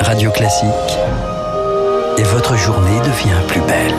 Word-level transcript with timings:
Radio 0.00 0.32
Classique. 0.32 0.98
Et 2.16 2.22
votre 2.24 2.56
journée 2.56 2.98
devient 3.00 3.46
plus 3.46 3.60
belle. 3.60 3.94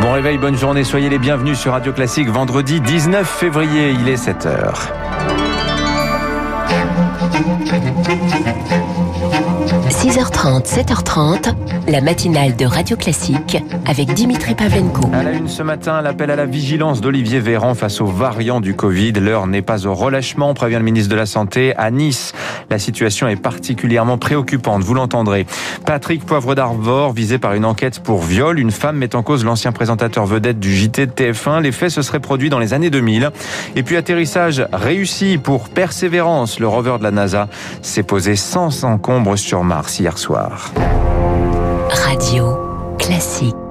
Bon 0.00 0.12
réveil, 0.12 0.38
bonne 0.38 0.56
journée, 0.56 0.84
soyez 0.84 1.10
les 1.10 1.18
bienvenus 1.18 1.58
sur 1.58 1.72
Radio 1.72 1.92
Classique 1.92 2.28
vendredi 2.28 2.80
19 2.80 3.28
février, 3.28 3.90
il 3.90 4.08
est 4.08 4.16
7h. 4.16 4.72
6h30, 10.06 10.68
7h30, 10.68 11.52
la 11.88 12.00
matinale 12.00 12.54
de 12.54 12.64
Radio 12.64 12.96
Classique 12.96 13.60
avec 13.86 14.14
Dimitri 14.14 14.54
Pavlenko. 14.54 15.10
À 15.12 15.24
la 15.24 15.32
une 15.32 15.48
ce 15.48 15.64
matin, 15.64 16.00
l'appel 16.00 16.30
à 16.30 16.36
la 16.36 16.46
vigilance 16.46 17.00
d'Olivier 17.00 17.40
Véran 17.40 17.74
face 17.74 18.00
aux 18.00 18.06
variants 18.06 18.60
du 18.60 18.74
Covid. 18.74 19.14
L'heure 19.14 19.48
n'est 19.48 19.62
pas 19.62 19.84
au 19.84 19.94
relâchement, 19.94 20.54
prévient 20.54 20.76
le 20.76 20.84
ministre 20.84 21.10
de 21.10 21.16
la 21.16 21.26
Santé. 21.26 21.74
À 21.76 21.90
Nice, 21.90 22.34
la 22.70 22.78
situation 22.78 23.26
est 23.26 23.34
particulièrement 23.34 24.16
préoccupante, 24.16 24.84
vous 24.84 24.94
l'entendrez. 24.94 25.44
Patrick 25.84 26.24
Poivre 26.24 26.54
d'Arvor, 26.54 27.12
visé 27.12 27.38
par 27.38 27.54
une 27.54 27.64
enquête 27.64 27.98
pour 27.98 28.22
viol. 28.22 28.60
Une 28.60 28.70
femme 28.70 28.98
met 28.98 29.16
en 29.16 29.24
cause 29.24 29.44
l'ancien 29.44 29.72
présentateur 29.72 30.24
vedette 30.24 30.60
du 30.60 30.72
JT 30.72 31.06
de 31.06 31.10
TF1. 31.10 31.62
Les 31.62 31.72
faits 31.72 31.90
se 31.90 32.02
seraient 32.02 32.20
produits 32.20 32.48
dans 32.48 32.60
les 32.60 32.74
années 32.74 32.90
2000. 32.90 33.32
Et 33.74 33.82
puis 33.82 33.96
atterrissage 33.96 34.64
réussi 34.72 35.36
pour 35.36 35.68
Persévérance. 35.68 36.60
Le 36.60 36.68
rover 36.68 36.98
de 36.98 37.02
la 37.02 37.10
NASA 37.10 37.48
s'est 37.82 38.04
posé 38.04 38.36
sans 38.36 38.84
encombre 38.84 39.36
sur 39.36 39.64
Mars 39.64 39.95
hier 39.96 40.16
soir. 40.16 40.58
Radio 42.04 42.96
Classique. 42.98 43.65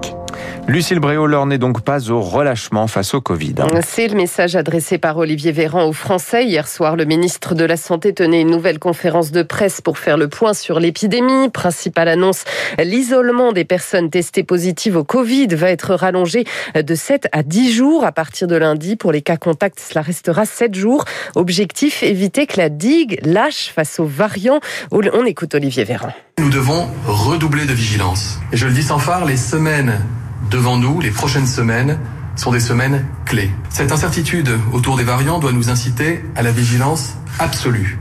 Lucille 0.67 0.99
l'heure 0.99 1.45
n'est 1.45 1.59
donc 1.59 1.81
pas 1.81 2.09
au 2.09 2.21
relâchement 2.21 2.87
face 2.87 3.13
au 3.13 3.21
Covid. 3.21 3.53
C'est 3.85 4.07
le 4.07 4.15
message 4.15 4.55
adressé 4.55 4.97
par 4.97 5.15
Olivier 5.17 5.51
Véran 5.51 5.85
aux 5.85 5.93
Français. 5.93 6.45
Hier 6.45 6.67
soir, 6.67 6.95
le 6.95 7.05
ministre 7.05 7.53
de 7.53 7.63
la 7.63 7.77
Santé 7.77 8.13
tenait 8.13 8.41
une 8.41 8.49
nouvelle 8.49 8.79
conférence 8.79 9.31
de 9.31 9.43
presse 9.43 9.81
pour 9.81 9.99
faire 9.99 10.17
le 10.17 10.27
point 10.27 10.55
sur 10.55 10.79
l'épidémie. 10.79 11.49
Principale 11.49 12.07
annonce, 12.07 12.45
l'isolement 12.79 13.51
des 13.51 13.63
personnes 13.63 14.09
testées 14.09 14.43
positives 14.43 14.98
au 14.98 15.03
Covid 15.03 15.48
va 15.48 15.70
être 15.70 15.93
rallongé 15.93 16.45
de 16.73 16.95
7 16.95 17.27
à 17.31 17.43
10 17.43 17.71
jours 17.71 18.03
à 18.03 18.12
partir 18.12 18.47
de 18.47 18.55
lundi. 18.55 18.95
Pour 18.95 19.12
les 19.12 19.21
cas 19.21 19.37
contacts, 19.37 19.79
cela 19.79 20.01
restera 20.01 20.45
7 20.45 20.73
jours. 20.73 21.05
Objectif, 21.35 22.01
éviter 22.01 22.47
que 22.47 22.57
la 22.57 22.70
digue 22.70 23.20
lâche 23.23 23.71
face 23.73 23.99
aux 23.99 24.05
variants. 24.05 24.59
On 24.91 25.25
écoute 25.25 25.53
Olivier 25.53 25.84
Véran. 25.84 26.09
Nous 26.40 26.49
devons 26.49 26.87
redoubler 27.05 27.65
de 27.65 27.73
vigilance. 27.73 28.40
Et 28.51 28.57
je 28.57 28.65
le 28.65 28.73
dis 28.73 28.84
sans 28.84 28.99
phare, 28.99 29.25
les 29.25 29.37
semaines 29.37 30.01
devant 30.49 30.77
nous, 30.77 30.99
les 31.01 31.12
prochaines 31.12 31.48
semaines, 31.48 31.99
sont 32.35 32.51
des 32.51 32.60
semaines 32.60 33.05
clés. 33.26 33.49
Cette 33.70 33.91
incertitude 33.91 34.49
autour 34.74 34.98
des 34.98 35.04
variants 35.04 35.40
doit 35.40 35.54
nous 35.54 35.70
inciter 35.70 36.24
à 36.35 36.43
la 36.43 36.52
vigilance 36.52 37.13
absolue 37.40 37.98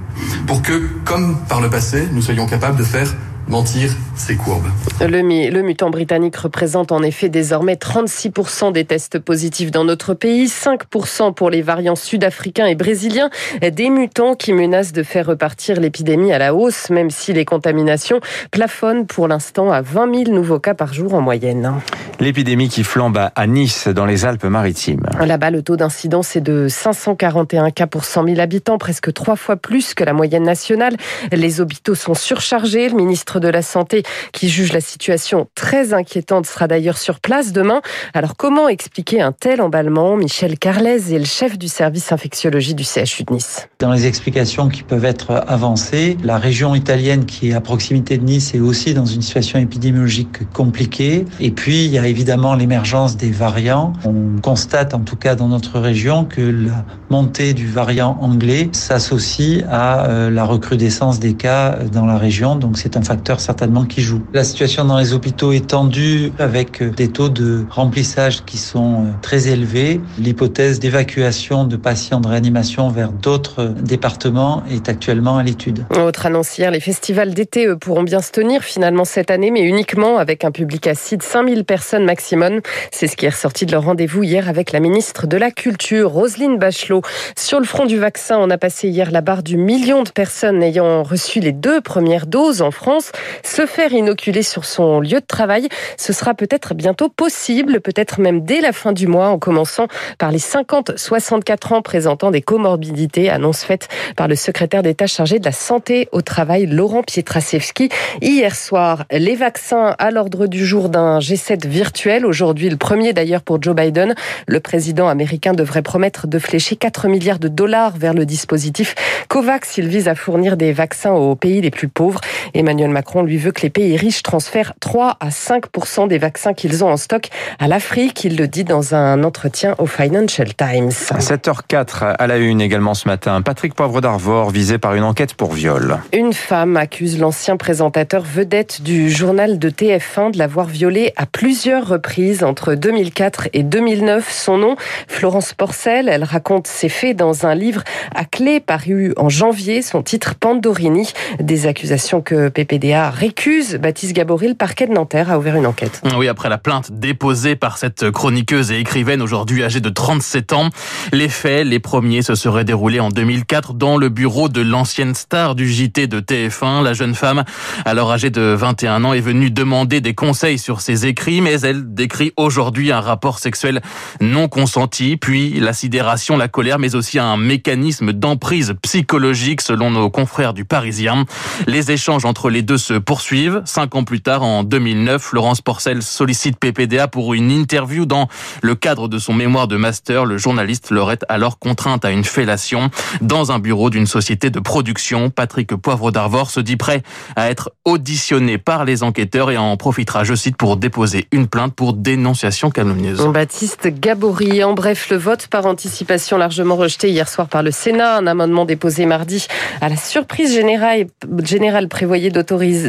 pour 0.47 0.63
que, 0.63 0.89
comme 1.05 1.39
par 1.49 1.61
le 1.61 1.71
passé, 1.71 2.09
nous 2.13 2.23
soyons 2.23 2.47
capables 2.47 2.77
de 2.77 2.85
faire 2.85 3.15
mentir 3.49 3.91
ces 4.17 4.37
courbes. 4.37 4.67
Le, 5.01 5.51
le, 5.51 5.63
mutant 5.63 5.91
britannique 5.91 6.37
représente 6.37 6.93
en 6.93 7.03
effet 7.03 7.29
désormais 7.29 7.75
36% 7.75 8.73
des 8.73 8.85
tests 8.85 9.19
positifs 9.19 9.71
dans 9.71 9.85
notre 9.85 10.15
pays, 10.15 10.47
5% 10.47 11.35
pour 11.35 11.51
les 11.51 11.63
variants 11.63 11.97
sud-africains 11.97 12.67
et 12.67 12.75
brésiliens, 12.75 13.31
des 13.61 13.91
mutants 13.91 14.35
qui 14.35 14.53
menacent 14.53 14.93
de 14.93 15.03
faire 15.03 15.27
repartir 15.27 15.81
l'épidémie 15.81 16.33
à 16.33 16.39
la 16.39 16.55
hausse, 16.55 16.91
même 16.91 17.11
si 17.11 17.33
les 17.33 17.45
contaminations 17.45 18.21
plafonnent 18.51 19.07
pour 19.07 19.29
l'instant 19.29 19.71
à 19.73 19.83
20 19.83 20.25
000 20.27 20.35
nouveaux 20.35 20.61
cas 20.61 20.75
par 20.75 20.93
jour 20.93 21.15
en 21.15 21.21
moyenne. 21.21 21.75
L'épidémie 22.21 22.69
qui 22.69 22.85
flambe 22.85 23.19
à 23.35 23.47
Nice, 23.47 23.89
dans 23.89 24.07
les 24.07 24.25
Alpes-Maritimes. 24.25 25.05
Là-bas, 25.21 25.51
le 25.51 25.63
taux 25.63 25.77
d'incidence 25.77 26.37
est 26.37 26.41
de 26.41 26.69
541 26.69 27.71
cas 27.71 27.87
pour 27.87 28.05
100 28.05 28.27
000 28.27 28.41
habitants, 28.41 28.79
presque 28.79 29.13
trois 29.13 29.37
fois 29.37 29.57
plus 29.57 29.95
que 29.95 30.05
la 30.05 30.13
moyenne 30.13 30.45
nationale. 30.45 30.97
Les 31.33 31.61
hôpitaux 31.61 31.95
sont 31.95 32.15
surchargés. 32.15 32.89
Le 32.89 32.95
ministre 32.95 33.34
de 33.41 33.49
la 33.49 33.63
Santé, 33.63 34.03
qui 34.33 34.49
juge 34.49 34.73
la 34.73 34.81
situation 34.81 35.49
très 35.55 35.93
inquiétante, 35.93 36.47
sera 36.47 36.69
d'ailleurs 36.69 36.99
sur 36.99 37.21
place 37.21 37.53
demain. 37.53 37.81
Alors, 38.13 38.37
comment 38.37 38.69
expliquer 38.69 39.21
un 39.21 39.33
tel 39.33 39.61
emballement? 39.61 40.17
Michel 40.17 40.59
Carlez 40.59 41.15
est 41.15 41.19
le 41.19 41.25
chef 41.25 41.59
du 41.59 41.69
service 41.69 42.13
infectiologie 42.13 42.75
du 42.75 42.85
CHU 42.85 43.25
de 43.25 43.35
Nice. 43.35 43.69
Dans 43.79 43.93
les 43.93 44.07
explications 44.07 44.69
qui 44.69 44.83
peuvent 44.83 45.05
être 45.05 45.45
avancées, 45.49 46.17
la 46.23 46.39
région 46.39 46.75
italienne 46.75 47.27
qui 47.27 47.51
est 47.51 47.55
à 47.55 47.61
proximité 47.61 48.19
de 48.19 48.25
Nice 48.25 48.55
est 48.55 48.61
aussi 48.61 48.95
dans 48.95 49.07
une 49.07 49.23
situation 49.23 49.59
épidémiologique 49.59 50.51
compliquée. 50.53 51.25
Et 51.41 51.51
puis, 51.51 51.85
il 51.85 51.91
y 51.91 51.99
a 51.99 52.07
évidemment 52.07 52.55
l'émergence 52.55 53.17
des 53.17 53.31
variants. 53.31 53.93
On 54.05 54.41
constate 54.41 54.95
en 54.95 55.01
tout 55.01 55.17
cas 55.17 55.35
dans 55.35 55.49
notre 55.49 55.81
région 55.81 56.25
que 56.25 56.41
la 56.41 56.85
montée 57.11 57.55
du 57.55 57.67
variant 57.67 58.17
anglais 58.21 58.69
s'associe 58.73 59.65
à 59.71 60.07
euh, 60.07 60.31
la 60.31 60.45
recrudescence 60.45 61.21
des 61.21 61.35
cas 61.35 61.79
dans 61.93 62.07
la 62.07 62.19
région. 62.19 62.57
Donc 62.57 62.79
c'est 62.79 62.97
un 62.97 63.03
facteur 63.03 63.24
certainement 63.37 63.85
qui 63.85 64.03
joue. 64.03 64.23
La 64.33 64.45
situation 64.45 64.85
dans 64.85 64.99
les 64.99 65.13
hôpitaux 65.13 65.53
est 65.53 65.69
tendue 65.69 66.33
avec 66.39 66.83
euh, 66.83 66.91
des 66.91 67.09
taux 67.09 67.29
de 67.29 67.65
remplissage 67.71 68.45
qui 68.45 68.59
sont 68.59 68.95
euh, 68.95 69.09
très 69.23 69.49
élevés. 69.49 70.01
L'hypothèse 70.19 70.79
d'évacuation 70.79 71.65
de 71.65 71.77
patients 71.77 72.21
de 72.21 72.29
réanimation 72.29 72.89
vers 72.89 73.13
d'autres 73.13 73.65
départements 73.83 74.63
est 74.71 74.89
actuellement 74.89 75.39
à 75.39 75.43
l'étude. 75.43 75.85
Autre 75.97 76.27
annonce 76.27 76.57
hier, 76.59 76.71
les 76.71 76.81
festivals 76.81 77.35
d'été 77.35 77.75
pourront 77.77 78.03
bien 78.03 78.21
se 78.21 78.31
tenir 78.31 78.63
finalement 78.63 79.05
cette 79.05 79.31
année, 79.31 79.51
mais 79.51 79.63
uniquement 79.63 80.19
avec 80.19 80.45
un 80.45 80.51
public 80.51 80.87
assis 80.87 81.17
de 81.17 81.23
5000 81.23 81.65
personnes 81.65 82.05
maximum. 82.05 82.61
C'est 82.91 83.07
ce 83.07 83.17
qui 83.17 83.27
est 83.27 83.31
ressorti 83.31 83.67
de 83.67 83.73
leur 83.73 83.85
rendez-vous 83.85 84.23
hier 84.23 84.49
avec 84.49 84.73
la 84.73 84.81
ministre 84.81 85.27
de 85.27 85.37
la 85.37 85.51
Culture, 85.51 86.11
Roselyne 86.11 86.59
Bachelot. 86.59 87.03
Sur 87.37 87.61
le 87.61 87.67
front 87.67 87.87
du 87.87 87.99
vaccin, 87.99 88.39
on 88.39 88.51
a 88.51 88.59
passé 88.59 88.89
hier 88.89 89.11
la 89.11 89.21
barre 89.21 89.43
du 89.43 89.57
million 89.57 90.03
de 90.03 90.11
personnes 90.11 90.63
ayant 90.63 91.03
reçu 91.03 91.41
les 91.41 91.53
deux 91.53 91.81
premières 91.81 92.27
doses 92.27 92.63
en 92.63 92.71
France. 92.71 93.13
Se 93.43 93.67
faire 93.67 93.93
inoculer 93.93 94.43
sur 94.43 94.65
son 94.65 95.01
lieu 95.01 95.21
de 95.21 95.27
travail, 95.27 95.69
ce 95.97 96.13
sera 96.13 96.35
peut-être 96.35 96.75
bientôt 96.75 97.09
possible, 97.09 97.81
peut-être 97.81 98.21
même 98.21 98.45
dès 98.45 98.61
la 98.61 98.73
fin 98.73 98.93
du 98.93 99.07
mois, 99.07 99.29
en 99.29 99.39
commençant 99.39 99.89
par 100.19 100.31
les 100.31 100.39
50-64 100.39 101.75
ans 101.75 101.83
présentant 101.83 102.31
des 102.31 102.43
comorbidités, 102.43 103.31
annonce 103.31 103.65
faite 103.65 103.89
par 104.17 104.29
le 104.29 104.37
secrétaire 104.37 104.83
d'État 104.83 105.07
chargé 105.07 105.39
de 105.39 105.45
la 105.45 105.53
santé 105.53 106.09
au 106.13 106.21
travail, 106.21 106.67
Laurent 106.67 107.03
Pietraszewski. 107.03 107.89
Hier 108.21 108.55
soir, 108.55 109.05
les 109.11 109.37
vaccins 109.37 109.95
à 109.99 110.11
l'ordre 110.11 110.47
du 110.47 110.65
jour 110.65 110.89
d'un 110.89 111.19
G7 111.19 111.67
virtuel 111.67 112.25
Aujourd'hui, 112.25 112.69
le 112.69 112.77
premier 112.77 113.13
d'ailleurs 113.13 113.43
pour 113.43 113.63
Joe 113.63 113.75
Biden. 113.75 114.15
Le 114.47 114.61
président 114.61 115.09
américain 115.09 115.53
devrait 115.53 115.83
promettre 115.83 116.27
de 116.27 116.39
flécher 116.39 116.77
4 116.77 117.09
milliards 117.09 117.39
de 117.39 117.49
dollars 117.49 117.97
vers 117.97 118.15
le 118.15 118.27
dispositif 118.27 118.95
COVAX. 119.29 119.79
Il 119.79 119.89
vise 119.89 120.09
à 120.09 120.15
fournir 120.15 120.57
des 120.57 120.73
vaccins 120.73 121.13
aux 121.13 121.37
pays 121.37 121.61
les 121.61 121.71
plus 121.71 121.89
pauvres. 121.89 122.21
Emmanuel 122.53 122.91
Macron 122.91 123.04
lui 123.23 123.39
veut 123.39 123.53
que 123.53 123.63
les 123.63 123.71
pays 123.71 123.97
riches 123.97 124.23
transfèrent 124.23 124.75
3 124.81 125.17
à 125.21 125.29
5% 125.29 126.09
des 126.09 126.19
vaccins 126.19 126.55
qu'ils 126.55 126.85
ont 126.85 126.89
en 126.91 126.97
stock 126.97 127.29
à 127.59 127.69
l'Afrique. 127.69 128.25
Il 128.25 128.37
le 128.37 128.49
dit 128.49 128.65
dans 128.65 128.95
un 128.95 129.23
entretien 129.25 129.75
au 129.79 129.87
Financial 129.87 130.49
Times. 130.55 130.91
7h04 130.91 132.15
à 132.19 132.27
la 132.27 132.39
une 132.39 132.61
également 132.61 132.95
ce 132.95 133.09
matin. 133.09 133.43
Patrick 133.43 133.75
Poivre 133.75 134.01
d'Arvor 134.01 134.51
visé 134.51 134.79
par 134.79 134.95
une 134.95 135.05
enquête 135.05 135.35
pour 135.35 135.53
viol. 135.53 135.99
Une 136.13 136.33
femme 136.33 136.77
accuse 136.77 137.19
l'ancien 137.19 137.57
présentateur 137.57 138.23
vedette 138.23 138.83
du 138.83 139.11
journal 139.11 139.59
de 139.59 139.71
TF1 139.71 140.33
de 140.33 140.39
l'avoir 140.39 140.67
violé 140.67 141.13
à 141.17 141.27
plusieurs 141.27 141.87
reprises 141.87 142.43
entre 142.43 142.75
2004 142.75 143.49
et 143.53 143.63
2009. 143.63 144.31
Son 144.31 144.59
nom, 144.59 144.77
Florence 145.09 145.53
Porcel. 145.53 146.09
Elle 146.09 146.25
raconte 146.25 146.67
ses 146.67 146.89
faits 146.89 147.17
dans 147.17 147.47
un 147.47 147.55
livre 147.55 147.83
à 148.15 148.25
clé 148.25 148.61
paru 148.61 149.13
en 149.17 149.29
janvier. 149.29 149.83
Son 149.83 150.03
titre 150.03 150.35
Pandorini. 150.35 151.13
Des 151.41 151.67
accusations 151.67 152.21
que 152.21 152.49
PPDA 152.49 152.94
récuse. 153.03 153.77
Baptiste 153.77 154.13
Gabory, 154.13 154.49
le 154.49 154.55
parquet 154.55 154.87
de 154.87 154.93
Nanterre, 154.93 155.31
a 155.31 155.39
ouvert 155.39 155.57
une 155.57 155.67
enquête. 155.67 156.01
Oui, 156.17 156.29
après 156.29 156.49
la 156.49 156.59
plainte 156.59 156.91
déposée 156.93 157.57
par 157.57 157.79
cette 157.79 158.11
chroniqueuse 158.11 158.71
et 158.71 158.79
écrivaine 158.79 159.23
aujourd'hui 159.23 159.65
âgée 159.65 159.81
de 159.81 159.89
37 159.89 160.53
ans, 160.53 160.71
les 161.13 161.29
faits, 161.29 161.67
les 161.67 161.81
premiers, 161.81 162.23
se 162.23 162.35
seraient 162.35 162.65
déroulés 162.65 163.01
en 163.01 163.09
2004 163.09 163.75
dans 163.75 163.97
le 163.97 164.09
bureau 164.09 164.49
de 164.49 164.61
l'ancienne 164.61 165.15
star 165.15 165.55
du 165.55 165.69
JT 165.71 166.07
de 166.07 166.21
TF1. 166.21 166.83
La 166.83 166.93
jeune 166.93 167.15
femme, 167.15 167.45
alors 167.85 168.13
âgée 168.13 168.31
de 168.31 168.41
21 168.41 169.05
ans, 169.05 169.13
est 169.13 169.21
venue 169.21 169.51
demander 169.51 170.01
des 170.01 170.15
conseils 170.15 170.59
sur 170.59 170.81
ses 170.81 171.07
écrits, 171.07 171.41
mais 171.41 171.61
elle 171.61 171.95
décrit 171.95 172.33
aujourd'hui 172.37 172.93
un 172.93 173.01
rapport 173.01 173.39
sexuel 173.39 173.81
non 174.21 174.49
consenti, 174.49 175.17
puis 175.17 175.59
la 175.61 175.73
sidération, 175.73 176.37
la 176.37 176.49
colère, 176.49 176.79
mais 176.79 176.95
aussi 176.95 177.19
un 177.19 177.37
mécanisme 177.37 178.13
d'emprise 178.13 178.75
psychologique 178.83 179.61
selon 179.61 179.91
nos 179.91 180.11
confrères 180.11 180.55
du 180.55 180.65
Parisien. 180.65 181.25
Les 181.67 181.91
échanges 181.91 182.25
entre 182.25 182.51
les 182.51 182.63
deux 182.63 182.74
se 182.77 182.95
poursuivent. 182.95 183.63
Cinq 183.65 183.95
ans 183.95 184.05
plus 184.05 184.21
tard, 184.21 184.43
en 184.43 184.63
2009, 184.63 185.33
Laurence 185.33 185.61
Porcel 185.61 186.03
sollicite 186.03 186.59
PPDA 186.59 187.09
pour 187.09 187.35
une 187.35 187.51
interview 187.51 188.07
dans 188.07 188.29
le 188.63 188.75
cadre 188.75 189.09
de 189.09 189.19
son 189.19 189.35
mémoire 189.35 189.69
de 189.69 189.77
master. 189.77 190.25
Le 190.25 190.39
journaliste 190.39 190.91
l'aurait 190.91 191.19
alors 191.29 191.59
contrainte 191.59 192.05
à 192.05 192.11
une 192.11 192.25
fellation 192.25 192.91
dans 193.21 193.53
un 193.53 193.59
bureau 193.59 193.91
d'une 193.91 194.07
société 194.07 194.51
de 194.51 194.61
production. 194.61 195.31
Patrick 195.31 195.75
Poivre 195.77 196.11
d'Arvor 196.11 196.51
se 196.51 196.61
dit 196.61 196.77
prêt 196.77 197.03
à 197.37 197.51
être 197.51 197.73
auditionné 197.85 198.59
par 198.59 198.85
les 198.85 199.03
enquêteurs 199.03 199.51
et 199.51 199.57
en 199.57 199.77
profitera, 199.77 200.25
je 200.25 200.35
cite, 200.35 200.57
pour 200.57 200.77
déposer 200.77 201.27
une 201.33 201.49
plainte 201.49 201.75
pour 201.75 201.93
dénonciation 201.93 202.71
calomnieuse. 202.71 203.27
Baptiste 203.29 203.89
Gabory. 203.89 204.65
En 204.65 204.75
bref, 204.75 205.11
le 205.11 205.17
vote 205.17 205.49
par 205.49 205.67
anticipation 205.67 206.37
largement 206.37 206.77
rejeté 206.77 207.11
hier 207.11 207.29
soir 207.29 207.49
par 207.49 207.63
le 207.63 207.71
Sénat. 207.71 208.17
Un 208.19 208.27
amendement 208.27 208.65
déposé 208.65 209.07
mardi 209.07 209.47
à 209.81 209.89
la 209.89 209.97
surprise 209.97 210.55
générale, 210.55 211.07
générale 211.43 211.89
prévoyait 211.89 212.31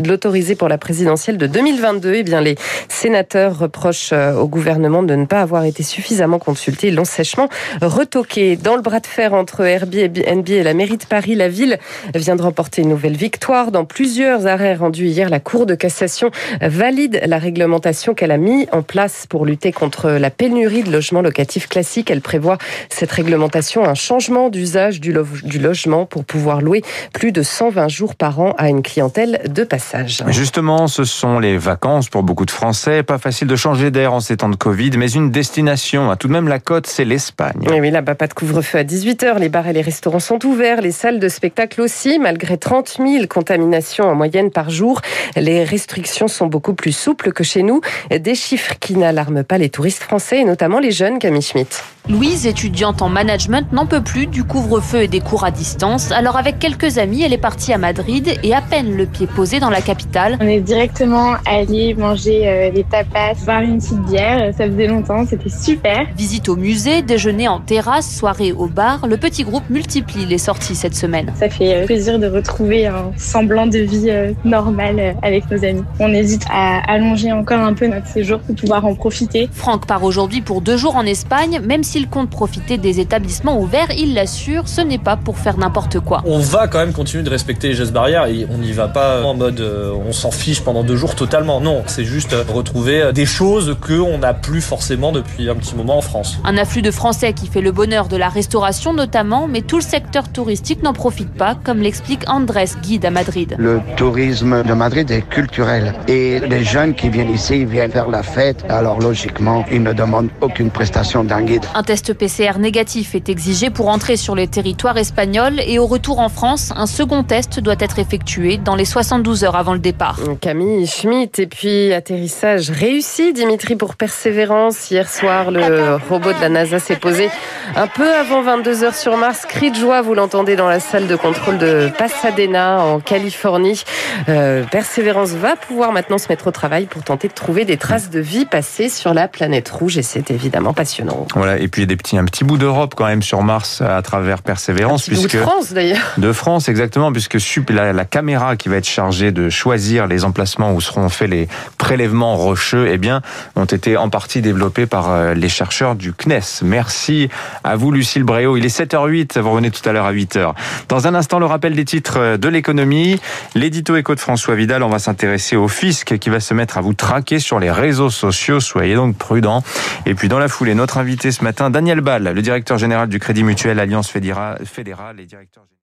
l'autoriser 0.05 0.55
pour 0.55 0.67
la 0.67 0.77
présidentielle 0.77 1.37
de 1.37 1.47
2022. 1.47 2.13
Eh 2.15 2.23
bien, 2.23 2.41
les 2.41 2.55
sénateurs 2.89 3.59
reprochent 3.59 4.11
euh, 4.13 4.33
au 4.33 4.47
gouvernement 4.47 5.03
de 5.03 5.15
ne 5.15 5.25
pas 5.25 5.41
avoir 5.41 5.65
été 5.65 5.83
suffisamment 5.83 6.39
consultés. 6.39 6.87
Ils 6.87 6.95
l'ont 6.95 7.05
sèchement 7.05 7.49
retoqué. 7.81 8.55
Dans 8.55 8.75
le 8.75 8.81
bras 8.81 8.99
de 8.99 9.07
fer 9.07 9.33
entre 9.33 9.61
Airbnb 9.61 10.49
et 10.49 10.63
la 10.63 10.73
mairie 10.73 10.97
de 10.97 11.05
Paris, 11.05 11.35
la 11.35 11.49
ville 11.49 11.79
vient 12.13 12.35
de 12.35 12.41
remporter 12.41 12.81
une 12.81 12.89
nouvelle 12.89 13.17
victoire. 13.17 13.71
Dans 13.71 13.85
plusieurs 13.85 14.47
arrêts 14.47 14.75
rendus 14.75 15.07
hier, 15.07 15.29
la 15.29 15.39
Cour 15.39 15.65
de 15.65 15.75
cassation 15.75 16.31
valide 16.61 17.21
la 17.25 17.37
réglementation 17.37 18.13
qu'elle 18.13 18.31
a 18.31 18.37
mis 18.37 18.67
en 18.71 18.81
place 18.81 19.25
pour 19.27 19.45
lutter 19.45 19.71
contre 19.71 20.09
la 20.11 20.29
pénurie 20.29 20.83
de 20.83 20.91
logements 20.91 21.21
locatifs 21.21 21.67
classiques. 21.67 22.09
Elle 22.09 22.21
prévoit 22.21 22.57
cette 22.89 23.11
réglementation 23.11 23.85
un 23.85 23.93
changement 23.93 24.49
d'usage 24.49 24.99
du, 24.99 25.15
du 25.43 25.59
logement 25.59 26.05
pour 26.05 26.25
pouvoir 26.25 26.61
louer 26.61 26.81
plus 27.13 27.31
de 27.31 27.43
120 27.43 27.87
jours 27.87 28.15
par 28.15 28.39
an 28.39 28.53
à 28.57 28.69
une 28.69 28.81
clientèle 28.81 29.41
de 29.47 29.63
passage. 29.65 30.23
Justement, 30.27 30.87
ce 30.87 31.03
sont 31.03 31.39
les 31.39 31.57
vacances 31.57 32.09
pour 32.09 32.23
beaucoup 32.23 32.45
de 32.45 32.51
Français. 32.51 33.03
Pas 33.03 33.17
facile 33.17 33.47
de 33.47 33.55
changer 33.55 33.91
d'air 33.91 34.13
en 34.13 34.19
ces 34.19 34.37
temps 34.37 34.49
de 34.49 34.55
Covid, 34.55 34.91
mais 34.97 35.11
une 35.11 35.31
destination, 35.31 36.09
à 36.11 36.15
tout 36.15 36.27
de 36.27 36.33
même 36.33 36.47
la 36.47 36.59
côte, 36.59 36.87
c'est 36.87 37.05
l'Espagne. 37.05 37.67
Oui, 37.67 37.91
là-bas, 37.91 38.15
pas 38.15 38.27
de 38.27 38.33
couvre-feu 38.33 38.79
à 38.79 38.83
18h. 38.83 39.39
Les 39.39 39.49
bars 39.49 39.67
et 39.67 39.73
les 39.73 39.81
restaurants 39.81 40.19
sont 40.19 40.43
ouverts, 40.45 40.81
les 40.81 40.91
salles 40.91 41.19
de 41.19 41.29
spectacle 41.29 41.81
aussi. 41.81 42.19
Malgré 42.19 42.57
30 42.57 42.97
000 42.99 43.27
contaminations 43.27 44.05
en 44.05 44.15
moyenne 44.15 44.51
par 44.51 44.69
jour, 44.69 45.01
les 45.35 45.63
restrictions 45.63 46.27
sont 46.27 46.47
beaucoup 46.47 46.73
plus 46.73 46.91
souples 46.91 47.31
que 47.31 47.43
chez 47.43 47.63
nous. 47.63 47.81
Des 48.11 48.35
chiffres 48.35 48.75
qui 48.79 48.95
n'alarment 48.95 49.43
pas 49.43 49.57
les 49.57 49.69
touristes 49.69 50.03
français 50.03 50.39
et 50.39 50.45
notamment 50.45 50.79
les 50.79 50.91
jeunes, 50.91 51.19
Camille 51.19 51.41
Schmitt. 51.41 51.83
Louise, 52.07 52.45
étudiante 52.45 53.01
en 53.01 53.09
management, 53.09 53.71
n'en 53.73 53.87
peut 53.87 54.03
plus 54.03 54.27
du 54.27 54.43
couvre-feu 54.43 55.01
et 55.01 55.07
des 55.07 55.21
cours 55.21 55.43
à 55.43 55.49
distance. 55.49 56.11
Alors 56.11 56.37
avec 56.37 56.59
quelques 56.59 56.99
amis, 56.99 57.23
elle 57.23 57.33
est 57.33 57.39
partie 57.39 57.73
à 57.73 57.79
Madrid 57.79 58.37
et 58.43 58.53
à 58.53 58.61
peine 58.61 58.95
le 58.95 59.07
pied 59.07 59.25
posé 59.25 59.54
dans 59.59 59.71
la 59.71 59.81
capitale. 59.81 60.37
On 60.39 60.47
est 60.47 60.59
directement 60.59 61.35
allé 61.45 61.93
manger 61.95 62.47
euh, 62.47 62.71
des 62.71 62.83
tapas, 62.83 63.33
boire 63.45 63.61
une 63.61 63.79
petite 63.79 64.01
bière. 64.03 64.53
Ça 64.55 64.67
faisait 64.67 64.87
longtemps, 64.87 65.25
c'était 65.27 65.49
super. 65.49 66.05
Visite 66.15 66.47
au 66.49 66.55
musée, 66.55 67.01
déjeuner 67.01 67.47
en 67.47 67.59
terrasse, 67.59 68.15
soirée 68.15 68.51
au 68.51 68.67
bar. 68.67 69.07
Le 69.07 69.17
petit 69.17 69.43
groupe 69.43 69.67
multiplie 69.69 70.25
les 70.25 70.37
sorties 70.37 70.75
cette 70.75 70.95
semaine. 70.95 71.33
Ça 71.35 71.49
fait 71.49 71.73
euh, 71.73 71.85
plaisir 71.85 72.19
de 72.19 72.27
retrouver 72.27 72.85
un 72.85 73.11
semblant 73.17 73.65
de 73.65 73.79
vie 73.79 74.09
euh, 74.09 74.33
normale 74.43 75.15
avec 75.23 75.49
nos 75.49 75.63
amis. 75.65 75.83
On 75.99 76.13
hésite 76.13 76.45
à 76.51 76.81
allonger 76.91 77.31
encore 77.31 77.61
un 77.61 77.73
peu 77.73 77.87
notre 77.87 78.07
séjour 78.07 78.39
pour 78.41 78.55
pouvoir 78.55 78.85
en 78.85 78.93
profiter. 78.93 79.49
Franck 79.51 79.87
part 79.87 80.03
aujourd'hui 80.03 80.41
pour 80.41 80.61
deux 80.61 80.77
jours 80.77 80.95
en 80.95 81.05
Espagne, 81.05 81.61
même 81.63 81.83
si 81.83 81.95
s'il 81.95 82.09
compte 82.09 82.29
profiter 82.29 82.77
des 82.77 82.99
établissements 82.99 83.57
ouverts, 83.57 83.87
il 83.97 84.15
l'assure, 84.15 84.67
ce 84.67 84.81
n'est 84.81 84.97
pas 84.97 85.15
pour 85.15 85.37
faire 85.37 85.57
n'importe 85.57 86.01
quoi. 86.01 86.21
On 86.25 86.39
va 86.39 86.67
quand 86.67 86.79
même 86.79 86.91
continuer 86.91 87.23
de 87.23 87.29
respecter 87.29 87.69
les 87.69 87.73
gestes 87.73 87.93
barrières 87.93 88.25
et 88.25 88.45
on 88.51 88.57
n'y 88.57 88.73
va 88.73 88.89
pas 88.89 89.23
en 89.23 89.33
mode 89.33 89.44
euh, 89.59 89.93
on 90.05 90.11
s'en 90.11 90.31
fiche 90.31 90.61
pendant 90.61 90.83
deux 90.83 90.95
jours 90.95 91.15
totalement. 91.15 91.61
Non, 91.61 91.83
c'est 91.87 92.03
juste 92.05 92.33
euh, 92.33 92.43
retrouver 92.47 93.01
euh, 93.01 93.11
des 93.11 93.25
choses 93.25 93.75
qu'on 93.79 94.17
n'a 94.17 94.33
plus 94.33 94.61
forcément 94.61 95.11
depuis 95.11 95.49
un 95.49 95.55
petit 95.55 95.75
moment 95.75 95.97
en 95.97 96.01
France. 96.01 96.39
Un 96.43 96.57
afflux 96.57 96.81
de 96.81 96.91
Français 96.91 97.33
qui 97.33 97.47
fait 97.47 97.61
le 97.61 97.71
bonheur 97.71 98.07
de 98.07 98.17
la 98.17 98.29
restauration 98.29 98.93
notamment, 98.93 99.47
mais 99.47 99.61
tout 99.61 99.77
le 99.77 99.83
secteur 99.83 100.29
touristique 100.31 100.83
n'en 100.83 100.93
profite 100.93 101.33
pas, 101.33 101.55
comme 101.63 101.79
l'explique 101.79 102.27
Andrés, 102.27 102.65
guide 102.81 103.05
à 103.05 103.11
Madrid. 103.11 103.55
Le 103.57 103.79
tourisme 103.95 104.63
de 104.63 104.73
Madrid 104.73 105.09
est 105.09 105.21
culturel 105.21 105.93
et 106.07 106.39
les 106.39 106.63
jeunes 106.63 106.93
qui 106.93 107.09
viennent 107.09 107.33
ici 107.33 107.63
viennent 107.65 107.91
faire 107.91 108.09
la 108.09 108.23
fête, 108.23 108.65
alors 108.69 108.99
logiquement, 108.99 109.63
ils 109.71 109.81
ne 109.81 109.93
demandent 109.93 110.29
aucune 110.41 110.71
prestation 110.71 111.23
d'un 111.23 111.41
guide 111.41 111.65
test 111.85 112.13
PCR 112.13 112.57
négatif 112.59 113.15
est 113.15 113.29
exigé 113.29 113.69
pour 113.69 113.89
entrer 113.89 114.17
sur 114.17 114.35
le 114.35 114.47
territoire 114.47 114.97
espagnol 114.97 115.59
et 115.65 115.79
au 115.79 115.85
retour 115.85 116.19
en 116.19 116.29
France, 116.29 116.73
un 116.75 116.87
second 116.87 117.23
test 117.23 117.59
doit 117.59 117.75
être 117.79 117.99
effectué 117.99 118.57
dans 118.57 118.75
les 118.75 118.85
72 118.85 119.34
heures 119.43 119.55
avant 119.55 119.73
le 119.73 119.79
départ. 119.79 120.19
Camille 120.41 120.87
Schmitt 120.87 121.39
et 121.39 121.47
puis 121.47 121.93
atterrissage 121.93 122.69
réussi, 122.69 123.33
Dimitri, 123.33 123.75
pour 123.75 123.95
persévérance. 123.95 124.89
Hier 124.89 125.09
soir, 125.09 125.51
le 125.51 125.97
robot 126.09 126.33
de 126.33 126.41
la 126.41 126.49
NASA 126.49 126.79
s'est 126.79 126.95
posé 126.95 127.29
un 127.75 127.87
peu 127.87 128.13
avant 128.13 128.41
22 128.41 128.83
heures 128.83 128.95
sur 128.95 129.17
Mars. 129.17 129.45
Cri 129.47 129.71
de 129.71 129.75
joie, 129.75 130.01
vous 130.01 130.13
l'entendez 130.13 130.55
dans 130.55 130.67
la 130.67 130.79
salle 130.79 131.07
de 131.07 131.15
contrôle 131.15 131.57
de 131.57 131.89
Pasadena 131.97 132.81
en 132.81 132.99
Californie. 132.99 133.83
Euh, 134.29 134.63
persévérance 134.63 135.31
va 135.31 135.55
pouvoir 135.55 135.91
maintenant 135.91 136.17
se 136.17 136.29
mettre 136.29 136.47
au 136.47 136.51
travail 136.51 136.85
pour 136.85 137.03
tenter 137.03 137.27
de 137.27 137.33
trouver 137.33 137.65
des 137.65 137.77
traces 137.77 138.09
de 138.09 138.19
vie 138.19 138.45
passées 138.45 138.89
sur 138.89 139.13
la 139.13 139.27
planète 139.27 139.69
rouge 139.69 139.97
et 139.97 140.03
c'est 140.03 140.31
évidemment 140.31 140.73
passionnant. 140.73 141.27
Voilà, 141.35 141.57
et 141.57 141.67
puis 141.67 141.85
des 141.87 141.97
petits, 141.97 142.17
un 142.17 142.25
petit 142.25 142.43
bout 142.43 142.57
d'Europe 142.57 142.93
quand 142.95 143.05
même 143.05 143.23
sur 143.23 143.41
Mars 143.43 143.81
à 143.81 144.01
travers 144.01 144.41
Persévérance. 144.41 145.03
Un 145.03 145.11
petit 145.11 145.21
puisque, 145.21 145.31
bout 145.31 145.37
de 145.37 145.49
France 145.49 145.73
d'ailleurs. 145.73 146.13
De 146.17 146.31
France, 146.31 146.69
exactement, 146.69 147.11
puisque 147.11 147.37
la, 147.69 147.93
la, 147.93 148.05
caméra 148.05 148.55
qui 148.55 148.69
va 148.69 148.77
être 148.77 148.87
chargée 148.87 149.24
de 149.31 149.49
choisir 149.49 150.07
les 150.07 150.25
emplacements 150.25 150.73
où 150.73 150.81
seront 150.81 151.09
faits 151.09 151.29
les 151.29 151.47
prélèvements 151.77 152.35
rocheux, 152.35 152.87
eh 152.89 152.97
bien, 152.97 153.21
ont 153.55 153.65
été 153.65 153.97
en 153.97 154.09
partie 154.09 154.41
développés 154.41 154.85
par 154.85 155.11
euh, 155.11 155.33
les 155.33 155.49
chercheurs 155.49 155.95
du 155.95 156.13
CNES. 156.13 156.63
Merci 156.63 157.29
à 157.63 157.75
vous, 157.75 157.91
Lucille 157.91 158.23
Bréau. 158.23 158.57
Il 158.57 158.65
est 158.65 158.79
7h08, 158.79 159.39
vous 159.39 159.51
revenez 159.51 159.71
tout 159.71 159.87
à 159.87 159.91
l'heure 159.91 160.05
à 160.05 160.13
8h. 160.13 160.53
Dans 160.89 161.07
un 161.07 161.15
instant, 161.15 161.39
le 161.39 161.45
rappel 161.45 161.75
des 161.75 161.85
titres 161.85 162.19
euh, 162.19 162.37
de 162.37 162.47
l'économie. 162.47 163.19
L'édito 163.53 163.95
éco 163.95 164.15
de 164.15 164.19
François 164.19 164.55
Vidal, 164.55 164.83
on 164.83 164.89
va 164.89 164.99
s'intéresser 164.99 165.55
au 165.55 165.67
fisc 165.67 166.17
qui 166.17 166.29
va 166.29 166.39
se 166.39 166.53
mettre 166.53 166.77
à 166.77 166.81
vous 166.81 166.93
traquer 166.93 167.39
sur 167.39 167.59
les 167.59 167.71
réseaux 167.71 168.09
sociaux. 168.09 168.59
Soyez 168.59 168.95
donc 168.95 169.17
prudents. 169.17 169.63
Et 170.05 170.15
puis, 170.15 170.27
dans 170.27 170.39
la 170.39 170.47
foulée, 170.47 170.75
notre 170.75 170.97
invité 170.97 171.31
ce 171.31 171.43
matin, 171.43 171.69
Daniel 171.69 172.01
Ball, 172.01 172.23
le 172.23 172.41
directeur 172.41 172.77
général 172.77 173.09
du 173.09 173.19
Crédit 173.19 173.43
Mutuel 173.43 173.79
Alliance 173.79 174.09
Fédérale 174.09 175.19
et 175.19 175.25
directeur 175.25 175.65